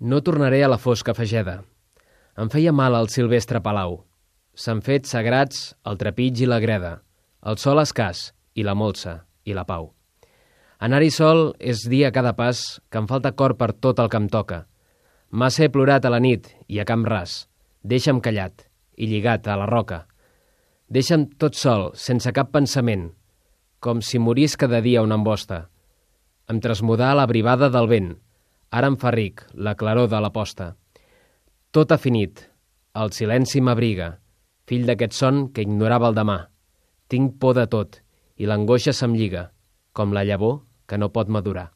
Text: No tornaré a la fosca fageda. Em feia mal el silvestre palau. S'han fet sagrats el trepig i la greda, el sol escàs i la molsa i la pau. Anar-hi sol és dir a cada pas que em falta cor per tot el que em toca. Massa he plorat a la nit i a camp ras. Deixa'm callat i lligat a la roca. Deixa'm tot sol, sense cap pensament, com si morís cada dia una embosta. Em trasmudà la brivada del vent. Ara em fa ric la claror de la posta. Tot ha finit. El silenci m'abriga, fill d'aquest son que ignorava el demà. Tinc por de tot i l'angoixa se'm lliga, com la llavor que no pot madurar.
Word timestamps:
No 0.00 0.20
tornaré 0.22 0.62
a 0.62 0.68
la 0.70 0.78
fosca 0.78 1.10
fageda. 1.10 1.64
Em 2.38 2.46
feia 2.52 2.70
mal 2.70 2.94
el 2.94 3.08
silvestre 3.10 3.58
palau. 3.58 4.04
S'han 4.54 4.78
fet 4.78 5.08
sagrats 5.10 5.72
el 5.90 5.98
trepig 5.98 6.38
i 6.44 6.46
la 6.46 6.60
greda, 6.62 7.00
el 7.42 7.58
sol 7.58 7.82
escàs 7.82 8.28
i 8.54 8.62
la 8.62 8.76
molsa 8.78 9.24
i 9.42 9.56
la 9.58 9.64
pau. 9.66 9.88
Anar-hi 10.78 11.10
sol 11.10 11.56
és 11.58 11.82
dir 11.90 12.04
a 12.06 12.12
cada 12.14 12.36
pas 12.38 12.60
que 12.86 13.02
em 13.02 13.08
falta 13.10 13.32
cor 13.34 13.56
per 13.58 13.72
tot 13.74 13.98
el 13.98 14.10
que 14.10 14.20
em 14.22 14.28
toca. 14.30 14.60
Massa 15.34 15.66
he 15.66 15.72
plorat 15.74 16.06
a 16.06 16.14
la 16.14 16.22
nit 16.22 16.46
i 16.68 16.78
a 16.78 16.86
camp 16.86 17.02
ras. 17.02 17.48
Deixa'm 17.82 18.22
callat 18.22 18.68
i 18.94 19.10
lligat 19.10 19.50
a 19.50 19.58
la 19.58 19.66
roca. 19.66 20.04
Deixa'm 20.86 21.26
tot 21.42 21.58
sol, 21.58 21.90
sense 21.98 22.30
cap 22.32 22.54
pensament, 22.54 23.10
com 23.82 23.98
si 23.98 24.22
morís 24.22 24.54
cada 24.56 24.78
dia 24.80 25.02
una 25.02 25.18
embosta. 25.18 25.64
Em 26.46 26.62
trasmudà 26.62 27.10
la 27.18 27.26
brivada 27.26 27.66
del 27.68 27.90
vent. 27.90 28.14
Ara 28.70 28.90
em 28.92 28.96
fa 29.00 29.12
ric 29.14 29.44
la 29.54 29.74
claror 29.74 30.10
de 30.12 30.20
la 30.20 30.32
posta. 30.32 30.74
Tot 31.72 31.92
ha 31.92 32.00
finit. 32.00 32.44
El 32.98 33.12
silenci 33.16 33.62
m'abriga, 33.64 34.18
fill 34.68 34.84
d'aquest 34.88 35.14
son 35.16 35.46
que 35.54 35.64
ignorava 35.64 36.08
el 36.10 36.16
demà. 36.16 36.38
Tinc 37.08 37.38
por 37.40 37.54
de 37.56 37.64
tot 37.70 38.00
i 38.36 38.46
l'angoixa 38.46 38.92
se'm 38.92 39.14
lliga, 39.16 39.48
com 39.92 40.12
la 40.12 40.24
llavor 40.24 40.60
que 40.86 40.98
no 40.98 41.12
pot 41.14 41.28
madurar. 41.28 41.70